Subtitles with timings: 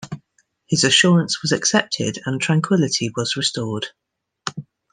[0.65, 3.85] His assurance was accepted and tranquillity was restored.